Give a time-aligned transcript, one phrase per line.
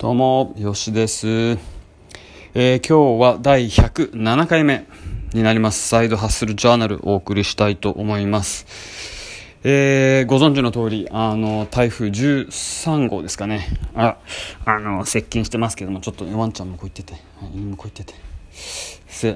[0.00, 1.28] どうも、よしです。
[2.54, 4.86] えー、今日は第107回目
[5.34, 5.88] になります。
[5.88, 8.64] サイドハッスルジャーナルお送りしたいと思います。
[9.62, 13.68] えー、ご存知の通り、あの、台風13号ですかね。
[13.94, 14.16] あ、
[14.64, 17.20] あの、接近してますけども、ちょっとワンちゃんもこう言ってて、
[17.54, 18.18] 犬もこう言ってて。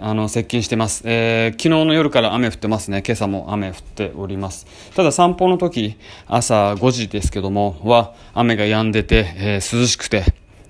[0.00, 5.96] あの接近してます、えー、昨日の夜から雨降ってますね今朝も雨降っておりますただ散歩の時
[6.26, 10.24] 朝5時ですけどもは雨が止んでて、えー、涼しくて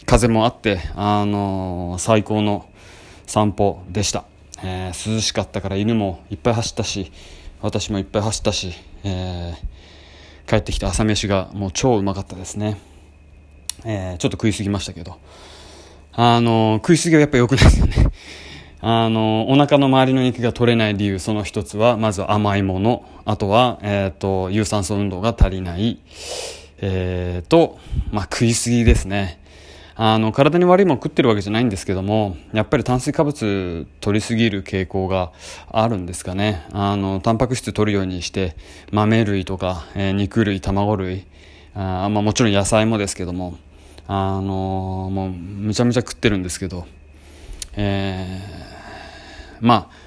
[0.07, 2.69] 風もあって、あのー、最高の
[3.27, 4.25] 散歩でした、
[4.63, 7.13] えー、涼しかったから犬もいっぱい走ったし
[7.63, 12.79] 私もいっぱい走ったし、えー、帰ってきた朝飯がもう超うまかったですね、
[13.85, 15.19] えちょっと食いすぎましたけど。
[16.17, 17.95] あの食いすぎはやっぱ良くないですよね。
[18.81, 23.05] あのお腹の周りの肉が取れない理由その一つはまず甘いもの。
[23.25, 25.99] あとは、えーと、と有酸素運動が足りない、
[26.79, 27.79] えーと
[28.13, 29.41] まあ、食いすぎですね。
[29.97, 35.33] あの体に悪いもの食ってるわけじゃないんですけどもやっぱり炭水化物取りすぎる傾向が
[35.71, 38.57] あるんですかねあのタンパク質取るようにして
[38.91, 41.27] 豆類とか、えー、肉類卵類
[41.75, 43.57] あ、まあ、もちろん野菜もですけども
[44.07, 46.87] あのもうむちゃむちゃ食ってるんですけど
[47.77, 50.05] えー、まあ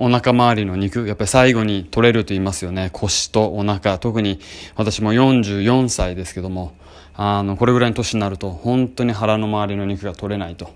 [0.00, 2.90] お腹周りの肉、やっぱり最後に取れると言いますよね。
[2.92, 3.98] 腰とお腹。
[3.98, 4.40] 特に
[4.74, 6.74] 私も44歳ですけども、
[7.16, 10.72] あの、これぐらいの年になると、本当に腹の周りの肉が取れないと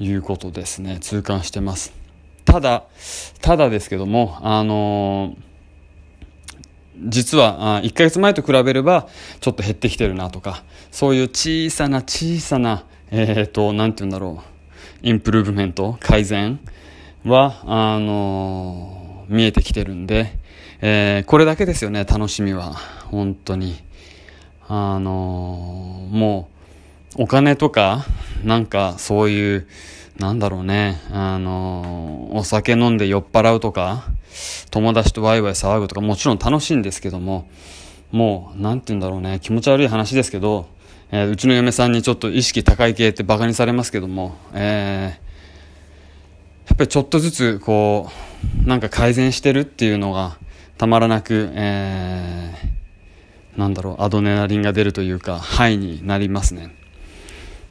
[0.00, 0.98] いうことですね。
[1.00, 1.92] 痛感してます。
[2.44, 2.84] ただ、
[3.40, 5.36] ただですけども、あの、
[6.98, 9.08] 実は、1ヶ月前と比べれば、
[9.40, 14.42] ちょっと減ってきてるなとか、そういう小さな小さな、えっ、ー、と、なんて言うんだろ
[15.02, 16.60] う、インプルーブメント、改善
[17.24, 20.38] は、あの、見えてきてるんで、
[20.80, 22.74] えー、これだけですよね、楽しみは。
[23.10, 23.83] 本当に。
[24.68, 26.48] あのー、も
[27.18, 28.04] う、お金とか、
[28.42, 29.68] なんかそういう、
[30.18, 34.04] なんだろうね、あのー、お酒飲んで酔っ払うとか、
[34.70, 37.48] 友達とワイワイ騒ぐとか、もちろん楽しいんですけども、
[38.10, 40.66] もう、なんて言うんだろうね、気持ち悪い話ですけど、
[41.10, 48.08] えー、うちの嫁さんにちょっと意識高い系って馬鹿にされますけども、えー、やっぱりちょっとずつ、こ
[48.64, 50.36] う、なんか改善してるっていうのが
[50.78, 52.73] たまらなく、えー、
[53.56, 56.74] なんだろう、アドレナリンが出るというか、ハイになりますね。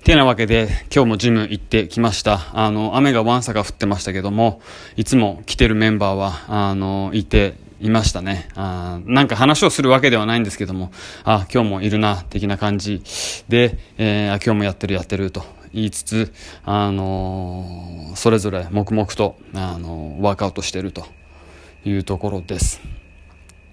[0.04, 2.52] てなわけで、今日もジム行ってきました。
[2.54, 4.62] あの、雨がワンサが降ってましたけども、
[4.98, 8.50] いつも来てるメンバーは、あの、いていましたね。
[8.56, 10.92] あなんか話をするわけではないんですけども、
[11.24, 13.02] あ、今日もいるな、的な感じ
[13.50, 16.34] で、えー、今日もやってるやってると言いつつ、
[16.64, 21.06] あのー、それぞれ黙々と、あのー、ワークアウトしてると
[21.84, 23.03] いうところです。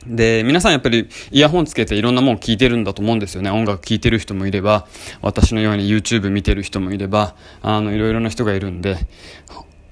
[0.06, 3.50] で、皆さんやっぱりイヤホンつけていろんなもん聞いてるんだと思うんですよね。
[3.50, 4.86] 音楽聴いてる人もいれば、
[5.20, 8.96] 私のように YouTube 見てる人もいれば、あの、いろいろな人がいるんで、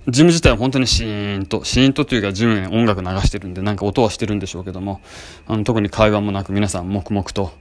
[0.09, 5.03] ジム自体は本当にシーンと、シーンとというかジムに音楽流してるんで、なんか音はしてるんでしょうけども、
[5.47, 7.53] あの特に会話もなく皆さん黙々と、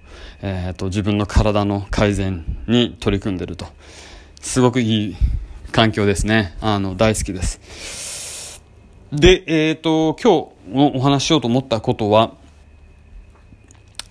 [0.42, 3.66] えっ、ー、と、自分の体の改善に取り組んでると。
[4.40, 5.16] すごくいい
[5.74, 6.56] 環境ですね。
[6.62, 8.17] あの、大好きです。
[9.12, 10.52] で、えっ、ー、と、今
[10.92, 12.34] 日、お話ししようと思ったことは、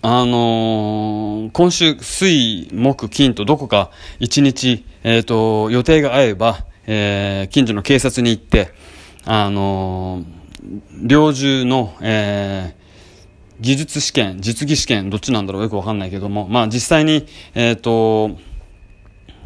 [0.01, 3.91] あのー、今週、水、木、金とどこか
[4.21, 8.73] 一日、えっ、ー、と、予定が合えば、えー、近所の警察に行って、
[9.27, 10.25] あの、
[11.03, 18.39] 猟銃の、えー、技術試験、実技試験、どっちなんだろうよくわかんないけども、まあ実際に、えっ、と、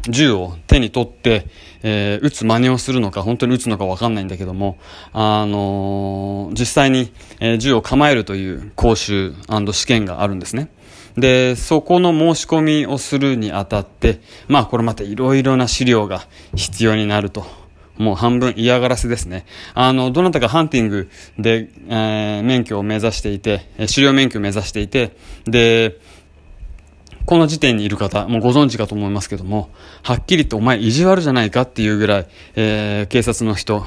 [0.09, 1.47] 銃を手に取って、
[1.83, 4.77] えー、撃つ真似をするのか、本当に撃つのかわかんないんだけども、
[5.13, 9.33] あのー、実際に、えー、銃を構えるという講習
[9.71, 10.69] 試験があるんですね。
[11.17, 16.25] で、そこの申し込みをするにあたって、まあこれまたいろいろな資料が
[16.55, 17.45] 必要になると。
[17.97, 19.45] もう半分嫌がらせですね。
[19.75, 25.15] あの、どなたかハンティングで、えー、免許を目指していて、狩猟免許を目指していて、
[25.45, 25.97] で、
[27.31, 29.69] この時点にいる方、もうご存知かと思いますけども、
[30.03, 33.85] はっきりとお前意地悪じゃないかっていうぐらい、えー、警察の人、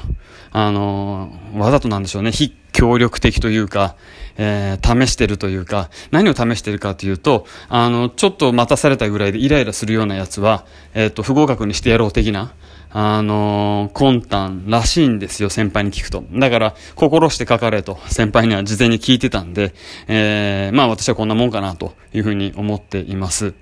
[0.51, 3.97] あのー、わざとなんでしょうね、非協力的というか、
[4.37, 10.65] えー、試してるというか、何を試してるかというと、あの、ちょっと待たされたぐらいでイライラするようなやつは、
[10.95, 12.51] えっ、と、不合格にしてやろう的な、
[12.97, 16.23] あのー、魂胆らしいんですよ、先輩に聞くと。
[16.31, 19.73] だから、心して書かれと、先輩には事前に聞いてたんで、
[20.07, 23.53] えー、まあ私はこんなもんかなというふうに思っています。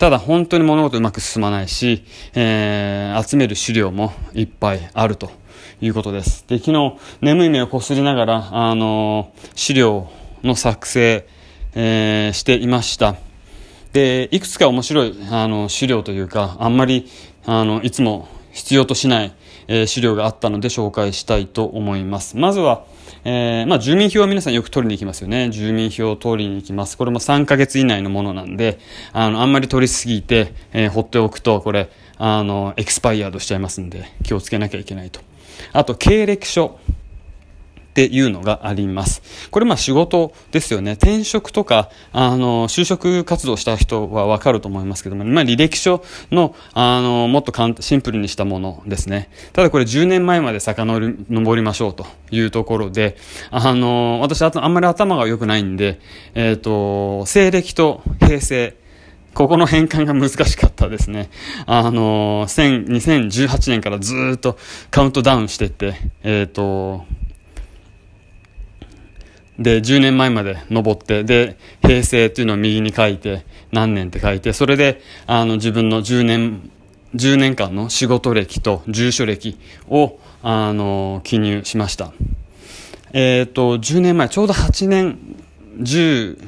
[0.00, 2.02] ただ本当に物事うまく進まないし、
[2.34, 5.30] えー、集める資料もいっぱいあると
[5.80, 6.44] いうことです。
[6.48, 10.10] で、昨日眠い目をこすりながら、あのー、資料
[10.42, 11.24] の作成、
[11.76, 13.14] えー、していました。
[13.92, 17.08] で、いくつか面白い、あの、資料というか、あんまり、
[17.46, 19.32] あの、いつも必要としない、
[19.68, 22.36] えー、資料があったので紹介したいと思います。
[22.36, 22.84] まずは、
[23.24, 25.50] えー、まあ、住民票は皆さんよく取りに行きますよね。
[25.50, 26.96] 住民票を取りに行きます。
[26.96, 28.78] これも3ヶ月以内のものなんで、
[29.12, 35.20] あの、あんまり取りすぎて、えー、放っておくと、これ、あの、エクスパイアードしちゃいますんで、気をつけなきゃいけないと。
[35.72, 36.78] あと、経歴書。
[37.90, 39.20] っていうのがあります。
[39.50, 40.92] これまあ仕事ですよね。
[40.92, 49.28] 転職とか、あの、就職活動した人はわかると思いますけども、まあ履歴書の、あの、もっとシンプルにしたものですね。
[49.52, 53.16] ただこれ10年前まで遡りましょうというところで、
[53.50, 55.98] あの、私あんまり頭が良くないんで、
[56.34, 58.76] えっ、ー、と、西暦と平成、
[59.34, 61.30] ここの変換が難しかったですね。
[61.66, 64.56] あの、2018年からずっと
[64.90, 67.04] カウントダウンしてって、えっ、ー、と、
[69.60, 76.70] で、10年前まで登って、で、平成っていうのを右に書いて、何年って書いて、それで、あの、自分の10年、
[77.14, 79.58] 10年間の仕事歴と住所歴
[79.88, 82.12] を、あの、記入しました。
[83.12, 85.18] えっ、ー、と、10年前、ちょうど8年、
[85.78, 86.38] 10、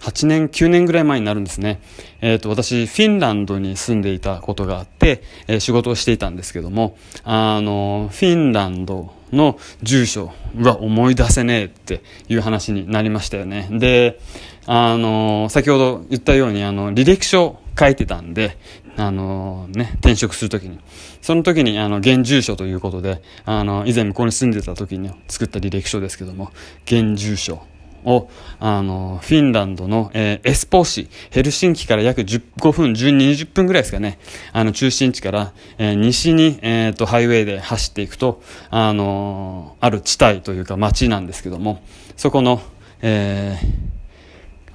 [0.00, 1.80] 8年、9年ぐらい前になるんですね。
[2.22, 13.68] えっ、ー、と、私、フィンランドに住んでいたことがあって、えー、仕事をしていたんですけども、あの、フィンランドの住所は思い出せねえっていう話になりましたよね。
[13.70, 14.20] で、
[14.66, 18.56] あの、先ほど言ったように、あの、履歴書書いてたんで、
[18.96, 20.78] あのね、転職するときに。
[21.20, 26.52] その時に、あの、現住所ということで、あの、以前向こうに住んでた時に作った履歴書ですけども、
[26.84, 27.62] 現住所
[28.04, 28.28] を、
[28.60, 34.18] あの、フィンランドの、えー、エスポー市、ヘルシンキから約15分、12、20分ぐらいですかね、
[34.52, 41.82] あの、中心地から、えー、西に、えっ、ー、と、ハイウェイで走っていくと、あのある地帯というか町なんですけども、
[42.16, 42.60] そこの、
[43.02, 43.58] え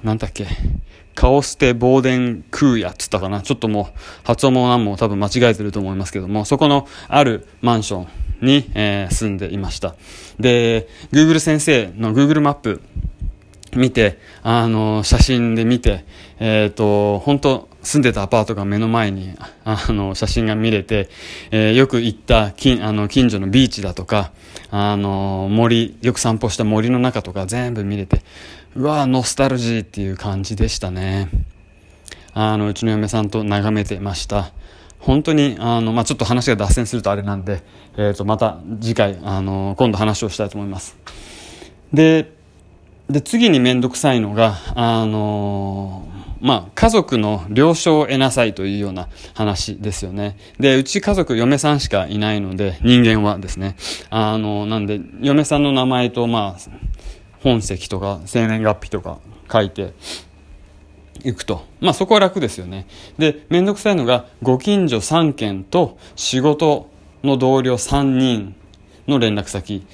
[0.02, 0.46] ー、なんだっけ、
[1.14, 3.42] カオステ・ボーデン・クーヤっつったかな。
[3.42, 8.08] ちょっともう、発音も何も多分間違えてると思いますけども、そこのあるマンション
[8.40, 9.94] に、えー、住んでいました。
[10.38, 12.82] で、Google 先生の Google マップ
[13.76, 16.04] 見て、あの、写真で見て、
[16.38, 19.34] えっ、ー、と、本当住んでたアパートが目の前に、
[19.64, 21.08] あの、写真が見れて、
[21.50, 24.32] えー、よく行った近、あの、近所のビーチだとか、
[24.70, 28.22] あの、森、よく散歩した森の中とか全部見れて、
[28.76, 31.28] うわノスタルジーっていう感じでしたね。
[32.34, 34.52] あの、うちの嫁さんと眺めてました。
[35.00, 37.62] 本当に、あの、まあ、ちょっと話が脱線するとあれなんで、
[37.96, 40.96] えっ、ー、と、また次回、あの、今度話をしたいと思います。
[41.92, 42.32] で、
[43.08, 46.06] で、次にめんどくさいのが、あの、
[46.40, 50.36] まあ、家族の了承を得なさいというような話ですよね。
[50.58, 53.76] で、うち家族、嫁さんしかいないので、人間はですね。
[54.10, 56.70] あの、なんで、嫁さんの名前と、まあ、
[57.42, 59.18] 本籍とか、生年月日とか
[59.50, 59.92] 書いて、
[61.24, 61.64] 行くと。
[61.80, 62.86] まあそこは楽ですよね。
[63.18, 66.88] で、めんどくさいのが、ご近所3件と仕事
[67.22, 68.54] の同僚3人
[69.08, 69.86] の連絡先。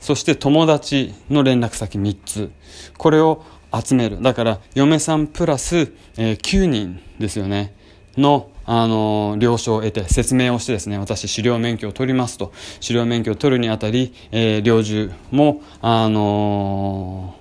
[0.00, 2.50] そして友達の連絡先3つ。
[2.96, 4.20] これを集める。
[4.20, 7.74] だから、嫁さんプラス、えー、9人ですよね。
[8.16, 12.52] の、あのー、了承を得て、説明をしてですね、私、狩猟免許を取りますと。
[12.80, 17.36] 狩猟免許を取るにあたり、えー、猟銃も、あの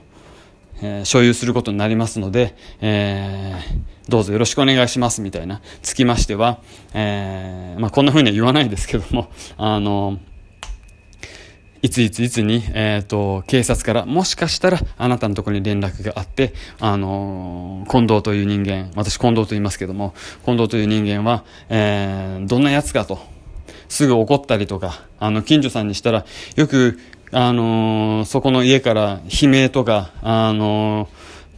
[0.81, 5.61] えー、所有することになりますので、えー、どうぞよろしくお願いします、みたいな。
[5.81, 6.61] つきましては、
[6.94, 10.19] えー、まあ、こんな風には言わないですけども、 あの
[11.81, 20.13] いついついつに、えっ、ー、と、警察から、もしかしたら、あなたのところに連絡があって、あのー、近藤という人間、私近藤と言いますけども、
[20.44, 23.19] 近藤という人間は、えー、どんな奴かと、
[23.87, 26.25] すぐ怒ったりとか、あの、近所さんにしたら、
[26.57, 26.99] よく、
[27.31, 31.07] あのー、そこの家から悲鳴とか、あの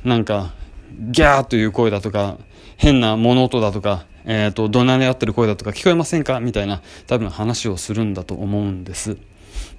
[0.04, 0.54] ー、なんか、
[1.00, 2.38] ギャーという声だとか、
[2.78, 6.40] 変な物音だとか、えっ、ー、と、怒鳴り合ってる声だとか聞こえませんか？
[6.40, 9.18] みたいな、多分話をするんだと思うんです。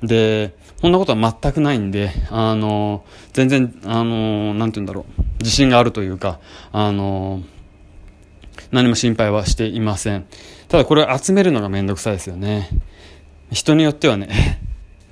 [0.02, 6.40] で、こんなことは全くないんで、あの、全然、あの、なんて言うんだろう、自信があるというか、
[6.72, 7.42] あの、
[8.70, 10.24] 何も心配はしていません。
[10.68, 12.68] ただこれを集めるのがめんどくさいですよね。
[13.50, 14.61] 人によってはね、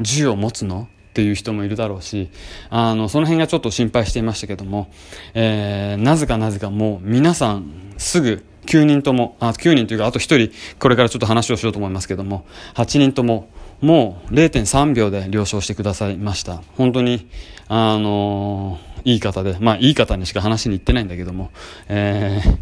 [0.01, 0.89] 銃を持つの？
[1.11, 2.31] っていう人もいるだろうし、
[2.71, 4.89] あの、その辺がちょっと心配していましたけども、
[5.35, 13.49] えー、なぜかなぜかもう皆さんすぐ9人とも、あ、9人というかあと1人これからちょっと話をしようと思いますけども、8人とも
[13.81, 16.63] もう0.3秒で了承してくださいました。
[16.77, 17.29] 本当に、
[17.69, 21.51] あのー、いい方で、まあいい方にしか話に行ってないんだけども、
[21.89, 22.59] えー、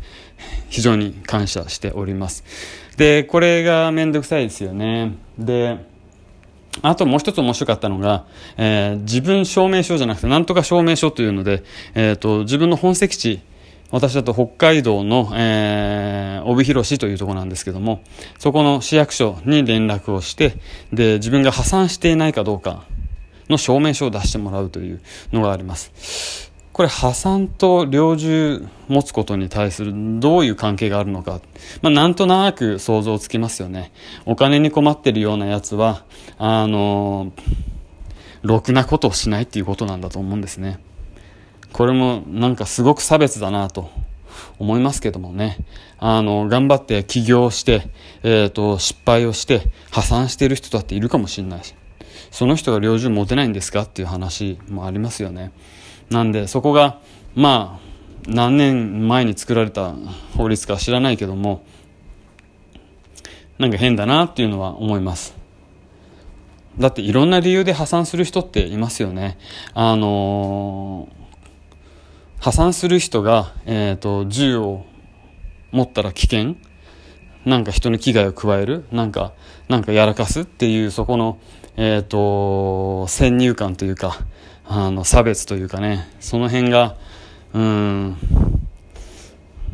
[0.71, 2.45] 非常に感謝しております。
[2.97, 5.16] で、これがめんどくさいですよね。
[5.38, 5.78] で、
[6.83, 8.25] あともう一つ面白かったのが、
[8.57, 13.41] えー、自分証明書じゃなくて、なんとか証明書というので、えっ、ー、と、自分の本籍地
[13.91, 18.03] 私だと北海道の、えー、帯広市というとこなんですけども、
[18.39, 20.57] そこの市役所に連絡をして、
[20.93, 22.85] で、自分が破産していないかどうか
[23.49, 25.01] の証明書を出してもらうという
[25.33, 26.48] のがあります。
[26.78, 31.40] これ破産と猟銃持つことに対するどういう関係があるのか。
[31.82, 33.90] まあ、なんとなく想像つきますよね。
[34.26, 36.04] お金に困ってるようなやつは、
[36.38, 37.32] あの
[38.42, 40.78] ろくなことをしないっていうことなんだと思うんですね。
[41.73, 43.90] これもなんかすごく差別だなと
[44.61, 45.58] 思いますけどもね。
[45.99, 47.88] あの、頑張って起業して、
[48.23, 51.75] えっ、ー、と、失敗をして破産してる人だっているかもしれないし。
[52.30, 55.50] その人が猟銃持てないんですかっていう話もありますよね。
[56.11, 57.00] なんで、そこが、
[57.35, 57.88] まあ、
[58.27, 59.95] 何年前に作られた
[60.37, 61.65] 法律か知らないけども、
[63.59, 65.37] なんか変だなっていうのは思います。
[66.79, 69.37] だっていろんな理由で破産する人っていますよね。
[69.75, 74.85] あのー、破産する人が、えっ、ー、と、銃を
[75.73, 76.55] 持ったら危険
[77.45, 79.33] なんか人に危害を加えるなんか、
[79.69, 81.38] なんかやらかすっていうそこの、
[81.77, 84.19] えっ、ー、と、先入観というか、
[84.71, 86.97] あの、差別というかね、その辺が、
[87.55, 88.17] うん、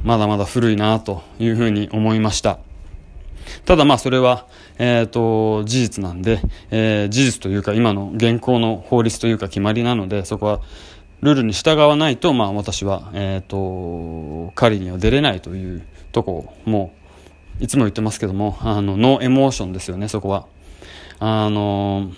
[0.04, 2.60] まだまだ古いなというふうに思いました。
[3.64, 4.46] ただまあそれは、
[4.78, 10.60] えっ、ー、と、事実なんで、えー、事実というか今の現行の法律というか決まりなので、そこは
[11.22, 15.82] ルールに従わないと、まあ私は、えっ、ー、と、狩りには出れないという
[16.12, 16.92] とこも、
[17.58, 20.46] いつも言ってますけども、あの、ノーエモーションですよね、そこは。
[21.18, 22.10] あの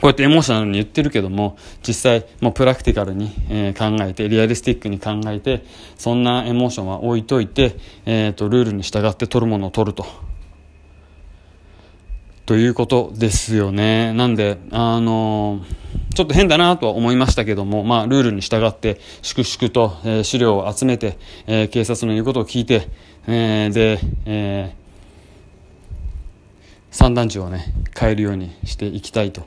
[0.00, 5.64] こうやってエモーショナルに言ってるけども、実際、もうプラクティカルに、えー、考えて、リアリスティックに考えて、
[5.96, 7.76] そんなエモーションは置いといて、
[8.06, 10.06] えっ、ー、と、ルールに従って取るものを取ると。
[12.46, 14.14] ということですよね。
[14.14, 15.60] なんで、あの
[16.14, 22.88] ちょっと変だなとは思いましたけども、まあ、ルールに従って、粛々と、え、資料を集めて、え、警察の言うことを聞いて、
[23.26, 24.74] え、で、え
[26.90, 29.46] 散弾銃をね、変えるようにしていきたいと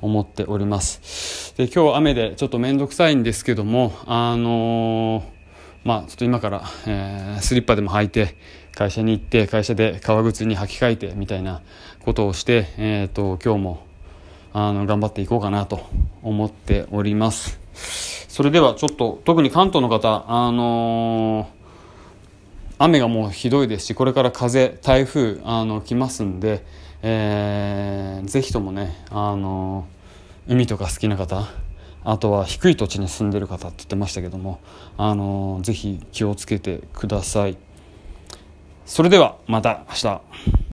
[0.00, 1.56] 思っております。
[1.56, 5.24] で、今日雨でちょっと面倒くさいんですけども、あの
[5.84, 8.36] まあ、ちょっと今から、えスリッパでも履いて、
[8.76, 11.62] 会社に行って会社で革靴に履き替えてみたいな
[12.04, 13.86] ことをして、えーと、今日も
[14.52, 15.80] あの頑張っていこうかなと
[16.22, 17.58] 思っております
[18.28, 26.62] それではちょっと特に関東の方あのー、雨がもうひどいですしこれから風台風あの来ますんで、
[27.08, 31.44] えー、ぜひともねあのー、海とか好きな方
[32.02, 34.58] あとは低い土地に住んでる方って言ってましたけども、
[34.96, 37.56] あのー、ぜひ気をつけてください。
[38.86, 40.56] それではまた明日。